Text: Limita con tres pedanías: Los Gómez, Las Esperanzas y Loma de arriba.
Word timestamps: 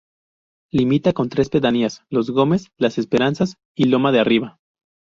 Limita 0.71 1.13
con 1.13 1.29
tres 1.29 1.49
pedanías: 1.51 2.01
Los 2.09 2.31
Gómez, 2.31 2.69
Las 2.79 2.97
Esperanzas 2.97 3.57
y 3.75 3.83
Loma 3.85 4.11
de 4.11 4.19
arriba. 4.19 4.57